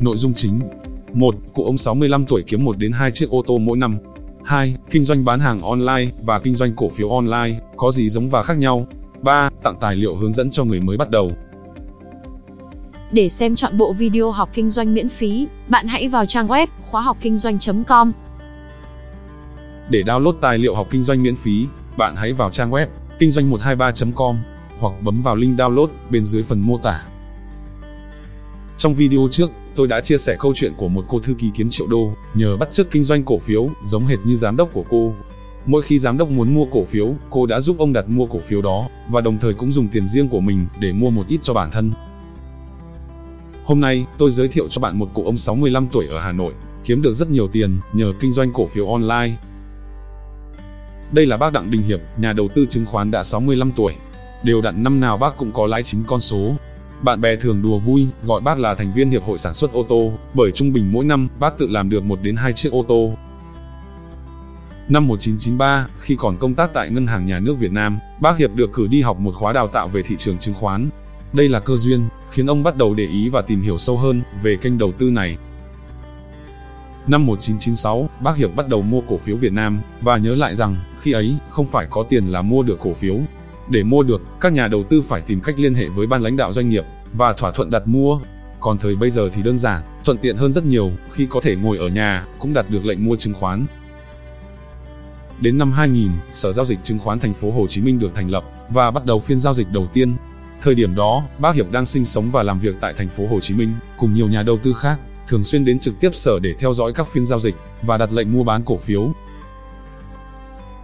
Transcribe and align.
Nội 0.00 0.16
dung 0.16 0.34
chính 0.34 0.60
1. 1.12 1.34
Cụ 1.54 1.64
ông 1.64 1.78
65 1.78 2.26
tuổi 2.26 2.42
kiếm 2.46 2.64
1 2.64 2.78
đến 2.78 2.92
2 2.92 3.10
chiếc 3.10 3.30
ô 3.30 3.42
tô 3.46 3.58
mỗi 3.58 3.78
năm 3.78 3.98
2. 4.44 4.76
Kinh 4.90 5.04
doanh 5.04 5.24
bán 5.24 5.40
hàng 5.40 5.62
online 5.62 6.10
và 6.22 6.38
kinh 6.38 6.54
doanh 6.54 6.72
cổ 6.76 6.88
phiếu 6.88 7.10
online, 7.10 7.60
có 7.76 7.90
gì 7.90 8.08
giống 8.08 8.28
và 8.28 8.42
khác 8.42 8.58
nhau? 8.58 8.86
3. 9.22 9.50
Tặng 9.62 9.76
tài 9.80 9.96
liệu 9.96 10.14
hướng 10.14 10.32
dẫn 10.32 10.50
cho 10.50 10.64
người 10.64 10.80
mới 10.80 10.96
bắt 10.96 11.10
đầu. 11.10 11.32
Để 13.12 13.28
xem 13.28 13.54
chọn 13.54 13.78
bộ 13.78 13.92
video 13.92 14.30
học 14.30 14.50
kinh 14.54 14.70
doanh 14.70 14.94
miễn 14.94 15.08
phí, 15.08 15.46
bạn 15.68 15.86
hãy 15.86 16.08
vào 16.08 16.26
trang 16.26 16.48
web 16.48 16.66
khóa 16.90 17.02
học 17.02 17.16
kinh 17.20 17.36
doanh.com. 17.36 18.12
Để 19.90 20.02
download 20.02 20.32
tài 20.32 20.58
liệu 20.58 20.74
học 20.74 20.88
kinh 20.90 21.02
doanh 21.02 21.22
miễn 21.22 21.36
phí, 21.36 21.66
bạn 21.96 22.16
hãy 22.16 22.32
vào 22.32 22.50
trang 22.50 22.70
web 22.70 22.86
kinh 23.18 23.30
doanh 23.30 23.50
123.com 23.50 24.36
hoặc 24.78 24.92
bấm 25.02 25.22
vào 25.22 25.36
link 25.36 25.58
download 25.58 25.88
bên 26.10 26.24
dưới 26.24 26.42
phần 26.42 26.60
mô 26.60 26.78
tả. 26.78 27.02
Trong 28.78 28.94
video 28.94 29.28
trước, 29.30 29.50
tôi 29.78 29.88
đã 29.88 30.00
chia 30.00 30.16
sẻ 30.16 30.36
câu 30.38 30.52
chuyện 30.56 30.72
của 30.76 30.88
một 30.88 31.04
cô 31.08 31.20
thư 31.20 31.34
ký 31.34 31.50
kiếm 31.54 31.70
triệu 31.70 31.86
đô, 31.86 32.14
nhờ 32.34 32.56
bắt 32.56 32.70
chước 32.70 32.90
kinh 32.90 33.04
doanh 33.04 33.24
cổ 33.24 33.38
phiếu, 33.38 33.70
giống 33.84 34.06
hệt 34.06 34.18
như 34.24 34.36
giám 34.36 34.56
đốc 34.56 34.72
của 34.72 34.84
cô. 34.90 35.14
Mỗi 35.66 35.82
khi 35.82 35.98
giám 35.98 36.18
đốc 36.18 36.30
muốn 36.30 36.54
mua 36.54 36.64
cổ 36.64 36.84
phiếu, 36.84 37.14
cô 37.30 37.46
đã 37.46 37.60
giúp 37.60 37.76
ông 37.78 37.92
đặt 37.92 38.08
mua 38.08 38.26
cổ 38.26 38.38
phiếu 38.38 38.62
đó, 38.62 38.88
và 39.10 39.20
đồng 39.20 39.38
thời 39.38 39.54
cũng 39.54 39.72
dùng 39.72 39.88
tiền 39.88 40.08
riêng 40.08 40.28
của 40.28 40.40
mình 40.40 40.66
để 40.80 40.92
mua 40.92 41.10
một 41.10 41.28
ít 41.28 41.38
cho 41.42 41.54
bản 41.54 41.70
thân. 41.70 41.92
Hôm 43.64 43.80
nay, 43.80 44.06
tôi 44.18 44.30
giới 44.30 44.48
thiệu 44.48 44.68
cho 44.68 44.80
bạn 44.80 44.98
một 44.98 45.08
cụ 45.14 45.24
ông 45.24 45.38
65 45.38 45.88
tuổi 45.92 46.06
ở 46.06 46.20
Hà 46.20 46.32
Nội, 46.32 46.52
kiếm 46.84 47.02
được 47.02 47.14
rất 47.14 47.30
nhiều 47.30 47.48
tiền 47.48 47.76
nhờ 47.92 48.12
kinh 48.20 48.32
doanh 48.32 48.52
cổ 48.52 48.66
phiếu 48.66 48.88
online. 48.88 49.36
Đây 51.12 51.26
là 51.26 51.36
bác 51.36 51.52
Đặng 51.52 51.70
Đình 51.70 51.82
Hiệp, 51.82 52.00
nhà 52.16 52.32
đầu 52.32 52.48
tư 52.54 52.66
chứng 52.70 52.86
khoán 52.86 53.10
đã 53.10 53.22
65 53.22 53.72
tuổi. 53.76 53.92
Đều 54.42 54.60
đặn 54.60 54.82
năm 54.82 55.00
nào 55.00 55.18
bác 55.18 55.36
cũng 55.36 55.52
có 55.52 55.66
lãi 55.66 55.82
chính 55.82 56.04
con 56.06 56.20
số, 56.20 56.54
bạn 57.02 57.20
bè 57.20 57.36
thường 57.36 57.62
đùa 57.62 57.78
vui, 57.78 58.06
gọi 58.24 58.40
bác 58.40 58.58
là 58.58 58.74
thành 58.74 58.92
viên 58.92 59.10
hiệp 59.10 59.22
hội 59.22 59.38
sản 59.38 59.54
xuất 59.54 59.72
ô 59.72 59.86
tô, 59.88 60.12
bởi 60.34 60.50
trung 60.50 60.72
bình 60.72 60.92
mỗi 60.92 61.04
năm, 61.04 61.28
bác 61.38 61.58
tự 61.58 61.68
làm 61.68 61.90
được 61.90 62.04
1 62.04 62.18
đến 62.22 62.36
2 62.36 62.52
chiếc 62.52 62.72
ô 62.72 62.84
tô. 62.88 63.12
Năm 64.88 65.06
1993, 65.06 65.86
khi 66.00 66.16
còn 66.18 66.36
công 66.36 66.54
tác 66.54 66.70
tại 66.74 66.90
Ngân 66.90 67.06
hàng 67.06 67.26
Nhà 67.26 67.40
nước 67.40 67.54
Việt 67.58 67.72
Nam, 67.72 67.98
bác 68.20 68.38
Hiệp 68.38 68.54
được 68.54 68.72
cử 68.72 68.86
đi 68.86 69.02
học 69.02 69.18
một 69.18 69.34
khóa 69.34 69.52
đào 69.52 69.68
tạo 69.68 69.88
về 69.88 70.02
thị 70.02 70.14
trường 70.18 70.38
chứng 70.38 70.54
khoán. 70.54 70.88
Đây 71.32 71.48
là 71.48 71.60
cơ 71.60 71.76
duyên, 71.76 72.08
khiến 72.30 72.46
ông 72.46 72.62
bắt 72.62 72.76
đầu 72.76 72.94
để 72.94 73.04
ý 73.04 73.28
và 73.28 73.42
tìm 73.42 73.62
hiểu 73.62 73.78
sâu 73.78 73.98
hơn 73.98 74.22
về 74.42 74.56
kênh 74.56 74.78
đầu 74.78 74.92
tư 74.92 75.10
này. 75.10 75.36
Năm 77.06 77.26
1996, 77.26 78.08
bác 78.20 78.36
Hiệp 78.36 78.56
bắt 78.56 78.68
đầu 78.68 78.82
mua 78.82 79.00
cổ 79.00 79.16
phiếu 79.16 79.36
Việt 79.36 79.52
Nam, 79.52 79.80
và 80.00 80.16
nhớ 80.16 80.34
lại 80.34 80.54
rằng, 80.54 80.76
khi 81.00 81.12
ấy, 81.12 81.36
không 81.50 81.66
phải 81.66 81.86
có 81.90 82.02
tiền 82.02 82.26
là 82.26 82.42
mua 82.42 82.62
được 82.62 82.78
cổ 82.80 82.92
phiếu, 82.92 83.16
để 83.70 83.82
mua 83.82 84.02
được, 84.02 84.22
các 84.40 84.52
nhà 84.52 84.68
đầu 84.68 84.84
tư 84.90 85.02
phải 85.02 85.20
tìm 85.20 85.40
cách 85.40 85.54
liên 85.58 85.74
hệ 85.74 85.88
với 85.88 86.06
ban 86.06 86.22
lãnh 86.22 86.36
đạo 86.36 86.52
doanh 86.52 86.68
nghiệp 86.68 86.84
và 87.12 87.32
thỏa 87.32 87.50
thuận 87.50 87.70
đặt 87.70 87.82
mua. 87.86 88.20
Còn 88.60 88.78
thời 88.78 88.96
bây 88.96 89.10
giờ 89.10 89.30
thì 89.32 89.42
đơn 89.42 89.58
giản, 89.58 89.82
thuận 90.04 90.18
tiện 90.18 90.36
hơn 90.36 90.52
rất 90.52 90.64
nhiều, 90.64 90.90
khi 91.12 91.26
có 91.30 91.40
thể 91.40 91.56
ngồi 91.56 91.78
ở 91.78 91.88
nhà 91.88 92.26
cũng 92.38 92.54
đặt 92.54 92.70
được 92.70 92.84
lệnh 92.84 93.04
mua 93.04 93.16
chứng 93.16 93.34
khoán. 93.34 93.66
Đến 95.40 95.58
năm 95.58 95.72
2000, 95.72 96.10
Sở 96.32 96.52
giao 96.52 96.66
dịch 96.66 96.78
chứng 96.82 96.98
khoán 96.98 97.20
thành 97.20 97.34
phố 97.34 97.50
Hồ 97.50 97.66
Chí 97.66 97.82
Minh 97.82 97.98
được 97.98 98.14
thành 98.14 98.30
lập 98.30 98.44
và 98.70 98.90
bắt 98.90 99.04
đầu 99.06 99.20
phiên 99.20 99.38
giao 99.38 99.54
dịch 99.54 99.72
đầu 99.72 99.86
tiên. 99.92 100.16
Thời 100.62 100.74
điểm 100.74 100.94
đó, 100.94 101.22
bác 101.38 101.54
Hiệp 101.54 101.70
đang 101.70 101.84
sinh 101.84 102.04
sống 102.04 102.30
và 102.30 102.42
làm 102.42 102.58
việc 102.58 102.74
tại 102.80 102.94
thành 102.94 103.08
phố 103.08 103.26
Hồ 103.26 103.40
Chí 103.40 103.54
Minh 103.54 103.72
cùng 103.98 104.14
nhiều 104.14 104.28
nhà 104.28 104.42
đầu 104.42 104.58
tư 104.62 104.72
khác, 104.72 105.00
thường 105.26 105.44
xuyên 105.44 105.64
đến 105.64 105.78
trực 105.78 106.00
tiếp 106.00 106.14
sở 106.14 106.38
để 106.42 106.54
theo 106.58 106.74
dõi 106.74 106.92
các 106.92 107.06
phiên 107.06 107.26
giao 107.26 107.40
dịch 107.40 107.54
và 107.82 107.98
đặt 107.98 108.12
lệnh 108.12 108.32
mua 108.32 108.44
bán 108.44 108.62
cổ 108.64 108.76
phiếu. 108.76 109.12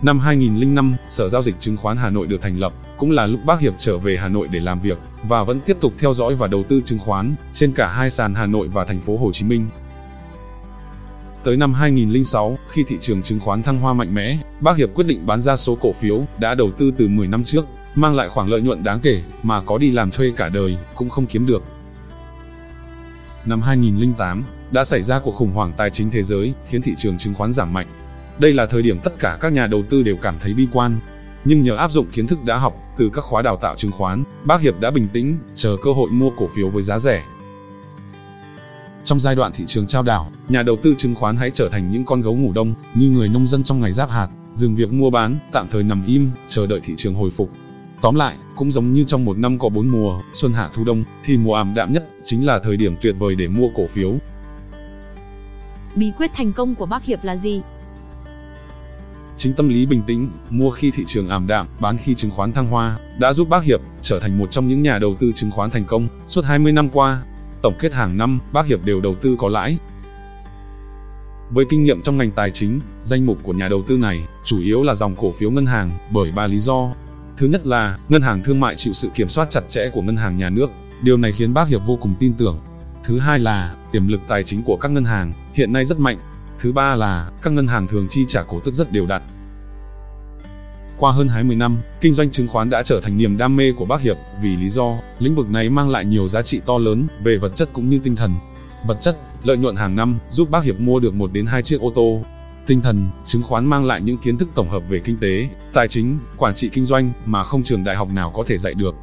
Năm 0.04 0.18
2005, 0.18 0.96
Sở 1.08 1.28
Giao 1.28 1.42
dịch 1.42 1.60
Chứng 1.60 1.76
khoán 1.76 1.96
Hà 1.96 2.10
Nội 2.10 2.26
được 2.26 2.42
thành 2.42 2.58
lập, 2.58 2.72
cũng 2.96 3.10
là 3.10 3.26
lúc 3.26 3.40
bác 3.44 3.60
Hiệp 3.60 3.74
trở 3.78 3.98
về 3.98 4.16
Hà 4.16 4.28
Nội 4.28 4.48
để 4.50 4.60
làm 4.60 4.80
việc, 4.80 4.98
và 5.28 5.44
vẫn 5.44 5.60
tiếp 5.60 5.76
tục 5.80 5.92
theo 5.98 6.14
dõi 6.14 6.34
và 6.34 6.46
đầu 6.46 6.62
tư 6.68 6.82
chứng 6.84 6.98
khoán, 6.98 7.34
trên 7.52 7.72
cả 7.72 7.88
hai 7.88 8.10
sàn 8.10 8.34
Hà 8.34 8.46
Nội 8.46 8.68
và 8.68 8.84
thành 8.84 9.00
phố 9.00 9.16
Hồ 9.16 9.30
Chí 9.32 9.44
Minh. 9.44 9.66
Tới 11.44 11.56
năm 11.56 11.74
2006, 11.74 12.58
khi 12.68 12.84
thị 12.88 12.96
trường 13.00 13.22
chứng 13.22 13.40
khoán 13.40 13.62
thăng 13.62 13.78
hoa 13.78 13.92
mạnh 13.92 14.14
mẽ, 14.14 14.38
bác 14.60 14.76
Hiệp 14.76 14.94
quyết 14.94 15.06
định 15.06 15.26
bán 15.26 15.40
ra 15.40 15.56
số 15.56 15.74
cổ 15.80 15.92
phiếu 15.92 16.24
đã 16.38 16.54
đầu 16.54 16.70
tư 16.78 16.90
từ 16.98 17.08
10 17.08 17.26
năm 17.28 17.44
trước, 17.44 17.66
mang 17.94 18.14
lại 18.14 18.28
khoản 18.28 18.48
lợi 18.48 18.60
nhuận 18.60 18.84
đáng 18.84 19.00
kể, 19.00 19.22
mà 19.42 19.60
có 19.60 19.78
đi 19.78 19.90
làm 19.90 20.10
thuê 20.10 20.32
cả 20.36 20.48
đời, 20.48 20.76
cũng 20.94 21.08
không 21.08 21.26
kiếm 21.26 21.46
được. 21.46 21.62
Năm 23.44 23.62
2008, 23.62 24.44
đã 24.70 24.84
xảy 24.84 25.02
ra 25.02 25.18
cuộc 25.18 25.34
khủng 25.34 25.52
hoảng 25.52 25.72
tài 25.76 25.90
chính 25.90 26.10
thế 26.10 26.22
giới, 26.22 26.52
khiến 26.68 26.82
thị 26.82 26.94
trường 26.96 27.18
chứng 27.18 27.34
khoán 27.34 27.52
giảm 27.52 27.72
mạnh, 27.72 27.86
đây 28.38 28.52
là 28.52 28.66
thời 28.66 28.82
điểm 28.82 28.98
tất 29.04 29.18
cả 29.18 29.38
các 29.40 29.52
nhà 29.52 29.66
đầu 29.66 29.82
tư 29.90 30.02
đều 30.02 30.16
cảm 30.16 30.34
thấy 30.40 30.54
bi 30.54 30.68
quan. 30.72 30.98
Nhưng 31.44 31.62
nhờ 31.62 31.76
áp 31.76 31.90
dụng 31.90 32.06
kiến 32.12 32.26
thức 32.26 32.44
đã 32.44 32.58
học 32.58 32.76
từ 32.96 33.10
các 33.14 33.24
khóa 33.24 33.42
đào 33.42 33.56
tạo 33.56 33.76
chứng 33.76 33.92
khoán, 33.92 34.24
bác 34.44 34.60
Hiệp 34.60 34.80
đã 34.80 34.90
bình 34.90 35.08
tĩnh, 35.12 35.36
chờ 35.54 35.76
cơ 35.82 35.92
hội 35.92 36.10
mua 36.10 36.30
cổ 36.36 36.46
phiếu 36.56 36.68
với 36.68 36.82
giá 36.82 36.98
rẻ. 36.98 37.24
Trong 39.04 39.20
giai 39.20 39.34
đoạn 39.34 39.52
thị 39.54 39.64
trường 39.66 39.86
trao 39.86 40.02
đảo, 40.02 40.30
nhà 40.48 40.62
đầu 40.62 40.76
tư 40.82 40.94
chứng 40.98 41.14
khoán 41.14 41.36
hãy 41.36 41.50
trở 41.50 41.68
thành 41.68 41.90
những 41.90 42.04
con 42.04 42.20
gấu 42.20 42.34
ngủ 42.34 42.52
đông, 42.52 42.74
như 42.94 43.10
người 43.10 43.28
nông 43.28 43.46
dân 43.46 43.62
trong 43.62 43.80
ngày 43.80 43.92
giáp 43.92 44.10
hạt, 44.10 44.28
dừng 44.54 44.74
việc 44.74 44.92
mua 44.92 45.10
bán, 45.10 45.38
tạm 45.52 45.66
thời 45.70 45.82
nằm 45.82 46.04
im, 46.06 46.30
chờ 46.48 46.66
đợi 46.66 46.80
thị 46.84 46.94
trường 46.96 47.14
hồi 47.14 47.30
phục. 47.30 47.50
Tóm 48.02 48.14
lại, 48.14 48.36
cũng 48.56 48.72
giống 48.72 48.92
như 48.92 49.04
trong 49.04 49.24
một 49.24 49.38
năm 49.38 49.58
có 49.58 49.68
bốn 49.68 49.88
mùa, 49.88 50.20
xuân 50.32 50.52
hạ 50.52 50.70
thu 50.74 50.84
đông, 50.84 51.04
thì 51.24 51.36
mùa 51.36 51.54
ảm 51.54 51.74
đạm 51.74 51.92
nhất 51.92 52.08
chính 52.22 52.46
là 52.46 52.58
thời 52.58 52.76
điểm 52.76 52.96
tuyệt 53.02 53.14
vời 53.18 53.34
để 53.34 53.48
mua 53.48 53.68
cổ 53.74 53.86
phiếu. 53.86 54.14
Bí 55.94 56.12
quyết 56.16 56.30
thành 56.34 56.52
công 56.52 56.74
của 56.74 56.86
bác 56.86 57.04
Hiệp 57.04 57.24
là 57.24 57.36
gì? 57.36 57.60
Chính 59.36 59.54
tâm 59.54 59.68
lý 59.68 59.86
bình 59.86 60.02
tĩnh, 60.06 60.30
mua 60.50 60.70
khi 60.70 60.90
thị 60.90 61.04
trường 61.06 61.28
ảm 61.28 61.46
đạm, 61.46 61.66
bán 61.80 61.96
khi 61.96 62.14
chứng 62.14 62.30
khoán 62.30 62.52
thăng 62.52 62.66
hoa, 62.66 62.98
đã 63.18 63.32
giúp 63.32 63.48
bác 63.48 63.64
Hiệp 63.64 63.80
trở 64.00 64.20
thành 64.20 64.38
một 64.38 64.50
trong 64.50 64.68
những 64.68 64.82
nhà 64.82 64.98
đầu 64.98 65.14
tư 65.20 65.32
chứng 65.34 65.50
khoán 65.50 65.70
thành 65.70 65.84
công 65.84 66.08
suốt 66.26 66.44
20 66.44 66.72
năm 66.72 66.88
qua. 66.88 67.22
Tổng 67.62 67.74
kết 67.78 67.94
hàng 67.94 68.18
năm, 68.18 68.38
bác 68.52 68.66
Hiệp 68.66 68.84
đều 68.84 69.00
đầu 69.00 69.14
tư 69.14 69.36
có 69.38 69.48
lãi. 69.48 69.78
Với 71.50 71.64
kinh 71.70 71.84
nghiệm 71.84 72.02
trong 72.02 72.18
ngành 72.18 72.30
tài 72.30 72.50
chính, 72.50 72.80
danh 73.02 73.26
mục 73.26 73.38
của 73.42 73.52
nhà 73.52 73.68
đầu 73.68 73.82
tư 73.88 73.96
này 73.96 74.26
chủ 74.44 74.60
yếu 74.60 74.82
là 74.82 74.94
dòng 74.94 75.14
cổ 75.16 75.32
phiếu 75.38 75.50
ngân 75.50 75.66
hàng 75.66 75.90
bởi 76.10 76.32
ba 76.32 76.46
lý 76.46 76.58
do. 76.58 76.88
Thứ 77.36 77.46
nhất 77.46 77.66
là, 77.66 77.98
ngân 78.08 78.22
hàng 78.22 78.42
thương 78.44 78.60
mại 78.60 78.76
chịu 78.76 78.92
sự 78.92 79.08
kiểm 79.14 79.28
soát 79.28 79.50
chặt 79.50 79.68
chẽ 79.68 79.90
của 79.92 80.02
ngân 80.02 80.16
hàng 80.16 80.38
nhà 80.38 80.50
nước, 80.50 80.70
điều 81.02 81.16
này 81.16 81.32
khiến 81.32 81.54
bác 81.54 81.68
Hiệp 81.68 81.86
vô 81.86 81.96
cùng 82.00 82.14
tin 82.18 82.34
tưởng. 82.34 82.58
Thứ 83.04 83.18
hai 83.18 83.38
là, 83.38 83.74
tiềm 83.92 84.08
lực 84.08 84.20
tài 84.28 84.44
chính 84.44 84.62
của 84.62 84.76
các 84.76 84.90
ngân 84.90 85.04
hàng 85.04 85.32
hiện 85.54 85.72
nay 85.72 85.84
rất 85.84 86.00
mạnh, 86.00 86.18
Thứ 86.58 86.72
ba 86.72 86.94
là, 86.94 87.30
các 87.42 87.52
ngân 87.52 87.66
hàng 87.66 87.86
thường 87.86 88.06
chi 88.10 88.24
trả 88.28 88.42
cổ 88.42 88.60
tức 88.60 88.74
rất 88.74 88.92
đều 88.92 89.06
đặn. 89.06 89.22
Qua 90.98 91.12
hơn 91.12 91.28
20 91.28 91.56
năm, 91.56 91.76
kinh 92.00 92.12
doanh 92.12 92.30
chứng 92.30 92.48
khoán 92.48 92.70
đã 92.70 92.82
trở 92.82 93.00
thành 93.00 93.16
niềm 93.16 93.38
đam 93.38 93.56
mê 93.56 93.72
của 93.72 93.84
bác 93.84 94.00
Hiệp 94.00 94.16
vì 94.42 94.56
lý 94.56 94.68
do, 94.68 94.94
lĩnh 95.18 95.34
vực 95.34 95.50
này 95.50 95.70
mang 95.70 95.90
lại 95.90 96.04
nhiều 96.04 96.28
giá 96.28 96.42
trị 96.42 96.60
to 96.66 96.78
lớn 96.78 97.06
về 97.24 97.36
vật 97.36 97.56
chất 97.56 97.68
cũng 97.72 97.90
như 97.90 98.00
tinh 98.04 98.16
thần. 98.16 98.30
Vật 98.86 98.96
chất, 99.00 99.18
lợi 99.44 99.56
nhuận 99.56 99.76
hàng 99.76 99.96
năm 99.96 100.18
giúp 100.30 100.50
bác 100.50 100.64
Hiệp 100.64 100.80
mua 100.80 101.00
được 101.00 101.14
1 101.14 101.32
đến 101.32 101.46
2 101.46 101.62
chiếc 101.62 101.80
ô 101.80 101.92
tô. 101.94 102.22
Tinh 102.66 102.80
thần, 102.80 103.10
chứng 103.24 103.42
khoán 103.42 103.66
mang 103.66 103.84
lại 103.84 104.00
những 104.00 104.18
kiến 104.18 104.38
thức 104.38 104.48
tổng 104.54 104.70
hợp 104.70 104.82
về 104.88 105.00
kinh 105.04 105.18
tế, 105.20 105.48
tài 105.72 105.88
chính, 105.88 106.18
quản 106.36 106.54
trị 106.54 106.68
kinh 106.68 106.84
doanh 106.84 107.12
mà 107.24 107.42
không 107.42 107.62
trường 107.62 107.84
đại 107.84 107.96
học 107.96 108.08
nào 108.12 108.30
có 108.30 108.44
thể 108.46 108.58
dạy 108.58 108.74
được. 108.74 108.94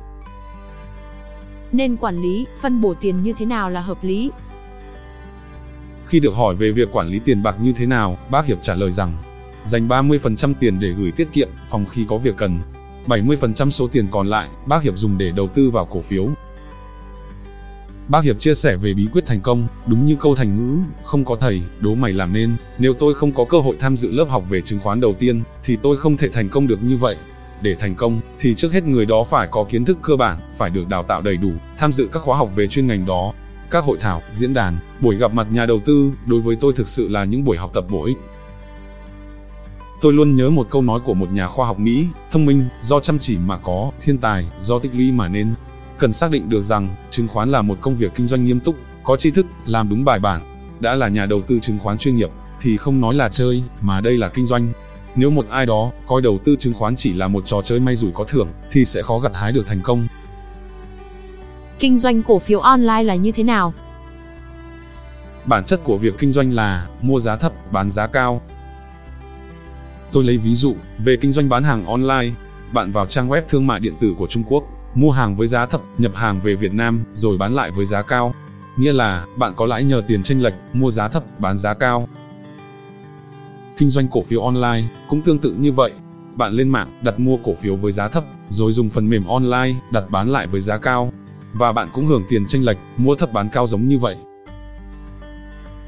Nên 1.71 1.97
quản 1.97 2.21
lý, 2.21 2.45
phân 2.61 2.81
bổ 2.81 2.93
tiền 3.01 3.23
như 3.23 3.33
thế 3.37 3.45
nào 3.45 3.69
là 3.69 3.81
hợp 3.81 4.03
lý? 4.03 4.31
Khi 6.11 6.19
được 6.19 6.35
hỏi 6.35 6.55
về 6.55 6.71
việc 6.71 6.91
quản 6.91 7.07
lý 7.07 7.19
tiền 7.25 7.43
bạc 7.43 7.55
như 7.61 7.73
thế 7.75 7.85
nào, 7.85 8.17
bác 8.31 8.45
Hiệp 8.45 8.57
trả 8.61 8.75
lời 8.75 8.91
rằng, 8.91 9.11
dành 9.63 9.87
30% 9.87 10.53
tiền 10.59 10.79
để 10.79 10.87
gửi 10.97 11.11
tiết 11.11 11.27
kiệm, 11.33 11.49
phòng 11.69 11.85
khi 11.91 12.05
có 12.07 12.17
việc 12.17 12.37
cần. 12.37 12.59
70% 13.07 13.69
số 13.69 13.87
tiền 13.87 14.07
còn 14.11 14.27
lại, 14.27 14.49
bác 14.65 14.83
Hiệp 14.83 14.97
dùng 14.97 15.17
để 15.17 15.31
đầu 15.31 15.47
tư 15.47 15.69
vào 15.69 15.85
cổ 15.85 16.01
phiếu. 16.01 16.29
Bác 18.07 18.23
Hiệp 18.23 18.39
chia 18.39 18.53
sẻ 18.53 18.75
về 18.75 18.93
bí 18.93 19.07
quyết 19.11 19.25
thành 19.25 19.41
công, 19.41 19.67
đúng 19.87 20.05
như 20.05 20.15
câu 20.19 20.35
thành 20.35 20.57
ngữ, 20.57 20.77
không 21.03 21.25
có 21.25 21.35
thầy, 21.35 21.61
đố 21.79 21.95
mày 21.95 22.13
làm 22.13 22.33
nên, 22.33 22.55
nếu 22.77 22.93
tôi 22.93 23.13
không 23.13 23.31
có 23.31 23.45
cơ 23.45 23.59
hội 23.59 23.75
tham 23.79 23.95
dự 23.95 24.11
lớp 24.11 24.25
học 24.29 24.43
về 24.49 24.61
chứng 24.61 24.79
khoán 24.79 25.01
đầu 25.01 25.15
tiên, 25.19 25.43
thì 25.63 25.77
tôi 25.83 25.97
không 25.97 26.17
thể 26.17 26.29
thành 26.29 26.49
công 26.49 26.67
được 26.67 26.83
như 26.83 26.97
vậy. 26.97 27.15
Để 27.61 27.75
thành 27.75 27.95
công, 27.95 28.19
thì 28.39 28.55
trước 28.55 28.73
hết 28.73 28.83
người 28.83 29.05
đó 29.05 29.23
phải 29.23 29.47
có 29.51 29.63
kiến 29.63 29.85
thức 29.85 29.97
cơ 30.01 30.15
bản, 30.15 30.37
phải 30.57 30.69
được 30.69 30.89
đào 30.89 31.03
tạo 31.03 31.21
đầy 31.21 31.37
đủ, 31.37 31.51
tham 31.77 31.91
dự 31.91 32.09
các 32.11 32.19
khóa 32.19 32.37
học 32.37 32.49
về 32.55 32.67
chuyên 32.67 32.87
ngành 32.87 33.05
đó, 33.05 33.33
các 33.71 33.83
hội 33.83 33.97
thảo, 34.01 34.21
diễn 34.33 34.53
đàn, 34.53 34.77
buổi 35.01 35.15
gặp 35.15 35.33
mặt 35.33 35.47
nhà 35.51 35.65
đầu 35.65 35.79
tư, 35.85 36.11
đối 36.25 36.41
với 36.41 36.55
tôi 36.55 36.73
thực 36.73 36.87
sự 36.87 37.07
là 37.07 37.23
những 37.23 37.43
buổi 37.43 37.57
học 37.57 37.71
tập 37.73 37.85
bổ 37.89 38.05
ích. 38.05 38.17
Tôi 40.01 40.13
luôn 40.13 40.35
nhớ 40.35 40.49
một 40.49 40.67
câu 40.69 40.81
nói 40.81 40.99
của 40.99 41.13
một 41.13 41.31
nhà 41.31 41.47
khoa 41.47 41.67
học 41.67 41.79
Mỹ, 41.79 42.07
thông 42.31 42.45
minh, 42.45 42.65
do 42.81 42.99
chăm 42.99 43.19
chỉ 43.19 43.37
mà 43.37 43.57
có, 43.57 43.91
thiên 44.01 44.17
tài, 44.17 44.45
do 44.59 44.79
tích 44.79 44.91
lũy 44.95 45.11
mà 45.11 45.27
nên. 45.27 45.53
Cần 45.97 46.13
xác 46.13 46.31
định 46.31 46.49
được 46.49 46.61
rằng, 46.61 46.95
chứng 47.09 47.27
khoán 47.27 47.51
là 47.51 47.61
một 47.61 47.77
công 47.81 47.95
việc 47.95 48.11
kinh 48.15 48.27
doanh 48.27 48.45
nghiêm 48.45 48.59
túc, 48.59 48.75
có 49.03 49.17
tri 49.17 49.31
thức, 49.31 49.45
làm 49.65 49.89
đúng 49.89 50.05
bài 50.05 50.19
bản. 50.19 50.41
Đã 50.79 50.95
là 50.95 51.07
nhà 51.07 51.25
đầu 51.25 51.41
tư 51.41 51.59
chứng 51.61 51.79
khoán 51.79 51.97
chuyên 51.97 52.15
nghiệp, 52.15 52.29
thì 52.61 52.77
không 52.77 53.01
nói 53.01 53.15
là 53.15 53.29
chơi, 53.29 53.63
mà 53.81 54.01
đây 54.01 54.17
là 54.17 54.29
kinh 54.29 54.45
doanh. 54.45 54.67
Nếu 55.15 55.29
một 55.29 55.45
ai 55.49 55.65
đó 55.65 55.91
coi 56.07 56.21
đầu 56.21 56.39
tư 56.45 56.55
chứng 56.59 56.73
khoán 56.73 56.95
chỉ 56.95 57.13
là 57.13 57.27
một 57.27 57.43
trò 57.45 57.61
chơi 57.61 57.79
may 57.79 57.95
rủi 57.95 58.11
có 58.13 58.23
thưởng, 58.23 58.47
thì 58.71 58.85
sẽ 58.85 59.01
khó 59.01 59.19
gặt 59.19 59.31
hái 59.35 59.51
được 59.51 59.67
thành 59.67 59.81
công. 59.83 60.07
Kinh 61.81 61.97
doanh 61.97 62.23
cổ 62.23 62.39
phiếu 62.39 62.59
online 62.59 63.03
là 63.03 63.15
như 63.15 63.31
thế 63.31 63.43
nào? 63.43 63.73
Bản 65.45 65.63
chất 65.65 65.79
của 65.83 65.97
việc 65.97 66.13
kinh 66.19 66.31
doanh 66.31 66.53
là 66.53 66.87
mua 67.01 67.19
giá 67.19 67.35
thấp, 67.35 67.71
bán 67.71 67.91
giá 67.91 68.07
cao. 68.07 68.41
Tôi 70.11 70.23
lấy 70.23 70.37
ví 70.37 70.55
dụ 70.55 70.75
về 71.05 71.17
kinh 71.21 71.31
doanh 71.31 71.49
bán 71.49 71.63
hàng 71.63 71.85
online. 71.85 72.29
Bạn 72.73 72.91
vào 72.91 73.05
trang 73.05 73.29
web 73.29 73.41
thương 73.49 73.67
mại 73.67 73.79
điện 73.79 73.93
tử 74.01 74.15
của 74.17 74.27
Trung 74.27 74.43
Quốc, 74.47 74.63
mua 74.95 75.11
hàng 75.11 75.35
với 75.35 75.47
giá 75.47 75.65
thấp, 75.65 75.81
nhập 75.97 76.15
hàng 76.15 76.39
về 76.39 76.55
Việt 76.55 76.73
Nam, 76.73 77.03
rồi 77.13 77.37
bán 77.37 77.53
lại 77.53 77.71
với 77.71 77.85
giá 77.85 78.01
cao. 78.01 78.33
nghĩa 78.77 78.93
là 78.93 79.25
bạn 79.37 79.53
có 79.55 79.65
lãi 79.65 79.83
nhờ 79.83 80.01
tiền 80.07 80.23
chênh 80.23 80.43
lệch, 80.43 80.53
mua 80.73 80.91
giá 80.91 81.07
thấp, 81.07 81.39
bán 81.39 81.57
giá 81.57 81.73
cao. 81.73 82.07
Kinh 83.77 83.89
doanh 83.89 84.07
cổ 84.07 84.21
phiếu 84.21 84.41
online 84.41 84.83
cũng 85.07 85.21
tương 85.21 85.39
tự 85.39 85.55
như 85.59 85.71
vậy. 85.71 85.91
Bạn 86.35 86.53
lên 86.53 86.69
mạng 86.69 86.99
đặt 87.01 87.19
mua 87.19 87.37
cổ 87.43 87.53
phiếu 87.53 87.75
với 87.75 87.91
giá 87.91 88.07
thấp, 88.07 88.23
rồi 88.49 88.71
dùng 88.71 88.89
phần 88.89 89.09
mềm 89.09 89.27
online 89.27 89.73
đặt 89.91 90.03
bán 90.09 90.29
lại 90.29 90.47
với 90.47 90.61
giá 90.61 90.77
cao. 90.77 91.11
Và 91.53 91.71
bạn 91.71 91.89
cũng 91.93 92.05
hưởng 92.05 92.23
tiền 92.29 92.45
chênh 92.47 92.65
lệch, 92.65 92.77
mua 92.97 93.15
thấp 93.15 93.33
bán 93.33 93.49
cao 93.49 93.67
giống 93.67 93.87
như 93.87 93.99
vậy. 93.99 94.15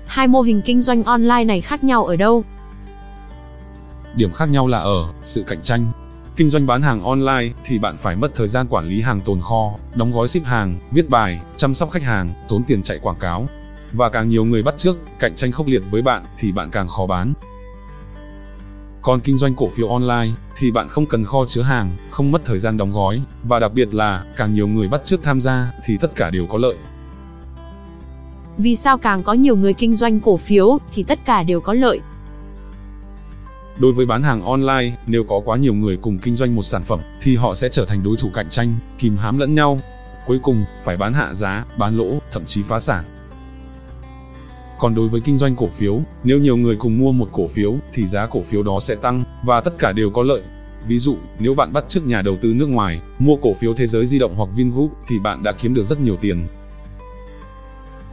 Hai 0.05 0.27
mô 0.27 0.41
hình 0.41 0.61
kinh 0.61 0.81
doanh 0.81 1.03
online 1.03 1.43
này 1.43 1.61
khác 1.61 1.83
nhau 1.83 2.05
ở 2.05 2.15
đâu? 2.15 2.43
Điểm 4.15 4.31
khác 4.31 4.49
nhau 4.49 4.67
là 4.67 4.79
ở 4.79 5.05
sự 5.21 5.43
cạnh 5.43 5.61
tranh. 5.61 5.85
Kinh 6.35 6.49
doanh 6.49 6.67
bán 6.67 6.81
hàng 6.81 7.03
online 7.03 7.53
thì 7.65 7.79
bạn 7.79 7.97
phải 7.97 8.15
mất 8.15 8.35
thời 8.35 8.47
gian 8.47 8.67
quản 8.67 8.85
lý 8.85 9.01
hàng 9.01 9.21
tồn 9.21 9.39
kho, 9.41 9.71
đóng 9.95 10.11
gói 10.11 10.27
ship 10.27 10.43
hàng, 10.43 10.79
viết 10.91 11.09
bài, 11.09 11.41
chăm 11.55 11.75
sóc 11.75 11.91
khách 11.91 12.03
hàng, 12.03 12.33
tốn 12.47 12.63
tiền 12.63 12.83
chạy 12.83 12.99
quảng 12.99 13.19
cáo. 13.19 13.47
Và 13.91 14.09
càng 14.09 14.29
nhiều 14.29 14.45
người 14.45 14.63
bắt 14.63 14.77
trước, 14.77 14.97
cạnh 15.19 15.35
tranh 15.35 15.51
khốc 15.51 15.67
liệt 15.67 15.81
với 15.91 16.01
bạn 16.01 16.25
thì 16.37 16.51
bạn 16.51 16.71
càng 16.71 16.87
khó 16.87 17.05
bán. 17.05 17.33
Còn 19.03 19.19
kinh 19.19 19.37
doanh 19.37 19.55
cổ 19.55 19.69
phiếu 19.69 19.89
online 19.89 20.31
thì 20.57 20.71
bạn 20.71 20.87
không 20.87 21.05
cần 21.05 21.23
kho 21.23 21.45
chứa 21.45 21.61
hàng, 21.61 21.91
không 22.11 22.31
mất 22.31 22.45
thời 22.45 22.59
gian 22.59 22.77
đóng 22.77 22.91
gói 22.91 23.21
và 23.43 23.59
đặc 23.59 23.73
biệt 23.73 23.93
là 23.93 24.23
càng 24.37 24.53
nhiều 24.53 24.67
người 24.67 24.87
bắt 24.87 25.01
trước 25.03 25.23
tham 25.23 25.41
gia 25.41 25.71
thì 25.85 25.97
tất 26.01 26.15
cả 26.15 26.29
đều 26.29 26.47
có 26.47 26.57
lợi. 26.57 26.75
Vì 28.57 28.75
sao 28.75 28.97
càng 28.97 29.23
có 29.23 29.33
nhiều 29.33 29.55
người 29.55 29.73
kinh 29.73 29.95
doanh 29.95 30.19
cổ 30.19 30.37
phiếu 30.37 30.77
thì 30.93 31.03
tất 31.03 31.25
cả 31.25 31.43
đều 31.43 31.61
có 31.61 31.73
lợi? 31.73 31.99
Đối 33.77 33.93
với 33.93 34.05
bán 34.05 34.23
hàng 34.23 34.41
online, 34.41 34.97
nếu 35.07 35.23
có 35.23 35.41
quá 35.45 35.57
nhiều 35.57 35.73
người 35.73 35.97
cùng 35.97 36.19
kinh 36.19 36.35
doanh 36.35 36.55
một 36.55 36.63
sản 36.63 36.83
phẩm 36.83 36.99
thì 37.21 37.35
họ 37.35 37.55
sẽ 37.55 37.69
trở 37.69 37.85
thành 37.85 38.03
đối 38.03 38.17
thủ 38.17 38.29
cạnh 38.33 38.49
tranh, 38.49 38.75
kìm 38.99 39.17
hãm 39.17 39.37
lẫn 39.37 39.55
nhau. 39.55 39.79
Cuối 40.27 40.39
cùng, 40.43 40.63
phải 40.83 40.97
bán 40.97 41.13
hạ 41.13 41.33
giá, 41.33 41.65
bán 41.77 41.97
lỗ, 41.97 42.19
thậm 42.31 42.45
chí 42.45 42.63
phá 42.63 42.79
sản. 42.79 43.03
Còn 44.79 44.95
đối 44.95 45.09
với 45.09 45.21
kinh 45.21 45.37
doanh 45.37 45.55
cổ 45.55 45.67
phiếu, 45.67 46.01
nếu 46.23 46.39
nhiều 46.39 46.57
người 46.57 46.75
cùng 46.75 46.97
mua 46.97 47.11
một 47.11 47.29
cổ 47.31 47.47
phiếu 47.47 47.75
thì 47.93 48.05
giá 48.05 48.25
cổ 48.25 48.41
phiếu 48.41 48.63
đó 48.63 48.79
sẽ 48.81 48.95
tăng 48.95 49.23
và 49.45 49.61
tất 49.61 49.73
cả 49.79 49.91
đều 49.91 50.09
có 50.09 50.23
lợi. 50.23 50.41
Ví 50.87 50.99
dụ, 50.99 51.17
nếu 51.39 51.53
bạn 51.53 51.73
bắt 51.73 51.87
chước 51.87 52.05
nhà 52.05 52.21
đầu 52.21 52.37
tư 52.41 52.53
nước 52.53 52.69
ngoài 52.69 53.01
mua 53.19 53.35
cổ 53.35 53.53
phiếu 53.53 53.73
Thế 53.73 53.85
giới 53.85 54.05
di 54.05 54.19
động 54.19 54.33
hoặc 54.35 54.49
Vingroup 54.55 54.91
thì 55.07 55.19
bạn 55.19 55.43
đã 55.43 55.51
kiếm 55.51 55.73
được 55.73 55.85
rất 55.85 55.99
nhiều 55.99 56.17
tiền. 56.21 56.47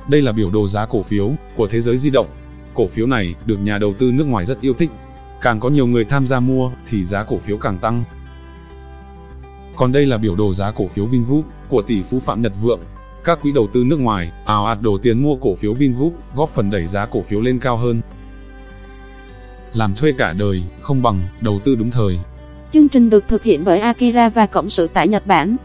Đây 0.09 0.23
là 0.23 0.33
biểu 0.33 0.51
đồ 0.51 0.67
giá 0.67 0.87
cổ 0.87 1.03
phiếu 1.03 1.33
của 1.57 1.69
Thế 1.69 1.81
giới 1.81 1.97
di 1.97 2.11
động. 2.11 2.27
Cổ 2.75 2.87
phiếu 2.87 3.07
này 3.07 3.35
được 3.47 3.57
nhà 3.57 3.79
đầu 3.79 3.95
tư 3.99 4.13
nước 4.13 4.25
ngoài 4.25 4.47
rất 4.47 4.61
yêu 4.61 4.75
thích. 4.75 4.91
Càng 5.43 5.61
có 5.61 5.69
nhiều 5.69 5.87
người 5.87 6.05
tham 6.05 6.27
gia 6.27 6.41
mua 6.41 6.71
thì 6.87 7.05
giá 7.05 7.25
cổ 7.25 7.39
phiếu 7.39 7.59
càng 7.59 7.79
tăng. 7.79 8.05
Còn 9.77 9.93
đây 9.93 10.07
là 10.07 10.17
biểu 10.17 10.37
đồ 10.37 10.53
giá 10.53 10.71
cổ 10.71 10.87
phiếu 10.87 11.07
Vingroup 11.07 11.45
của 11.69 11.83
tỷ 11.83 12.03
phú 12.03 12.19
Phạm 12.21 12.43
Nhật 12.43 12.53
Vượng. 12.63 12.81
Các 13.25 13.43
quỹ 13.43 13.53
đầu 13.53 13.69
tư 13.73 13.85
nước 13.85 14.01
ngoài 14.01 14.33
ào 14.45 14.67
ạt 14.67 14.79
đổ 14.83 14.99
tiền 15.03 15.23
mua 15.23 15.37
cổ 15.37 15.55
phiếu 15.55 15.75
Vingroup, 15.75 16.15
góp 16.35 16.49
phần 16.49 16.71
đẩy 16.71 16.87
giá 16.87 17.07
cổ 17.07 17.23
phiếu 17.23 17.41
lên 17.41 17.59
cao 17.59 17.77
hơn. 17.77 18.01
Làm 19.75 19.95
thuê 19.95 20.13
cả 20.19 20.33
đời, 20.33 20.63
không 20.81 21.03
bằng 21.03 21.17
đầu 21.41 21.61
tư 21.65 21.77
đúng 21.77 21.91
thời. 21.91 22.19
Chương 22.73 22.89
trình 22.89 23.11
được 23.11 23.25
thực 23.29 23.43
hiện 23.43 23.65
bởi 23.65 23.81
Akira 23.81 24.29
và 24.29 24.47
Cộng 24.47 24.71
sự 24.71 24.89
tại 24.95 25.09
Nhật 25.09 25.27
Bản. 25.27 25.57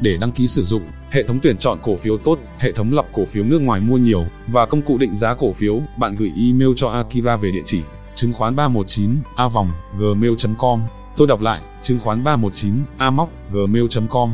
Để 0.00 0.16
đăng 0.20 0.32
ký 0.32 0.46
sử 0.46 0.62
dụng, 0.62 0.82
hệ 1.10 1.22
thống 1.22 1.38
tuyển 1.42 1.56
chọn 1.56 1.78
cổ 1.82 1.96
phiếu 1.96 2.18
tốt, 2.18 2.38
hệ 2.58 2.72
thống 2.72 2.92
lọc 2.92 3.06
cổ 3.12 3.24
phiếu 3.24 3.44
nước 3.44 3.58
ngoài 3.58 3.80
mua 3.80 3.96
nhiều 3.96 4.24
và 4.46 4.66
công 4.66 4.82
cụ 4.82 4.98
định 4.98 5.14
giá 5.14 5.34
cổ 5.34 5.52
phiếu, 5.52 5.80
bạn 5.98 6.16
gửi 6.18 6.32
email 6.36 6.70
cho 6.76 6.88
Akira 6.88 7.36
về 7.36 7.50
địa 7.50 7.62
chỉ 7.64 7.80
chứng 8.16 8.32
khoán 8.32 8.56
319 8.56 9.10
a 9.36 9.48
vòng 9.48 9.70
gmail.com. 9.98 10.80
Tôi 11.16 11.26
đọc 11.26 11.40
lại, 11.40 11.60
chứng 11.82 11.98
khoán 11.98 12.24
319 12.24 12.72
a 12.98 13.10
móc 13.10 13.30
gmail.com. 13.52 14.30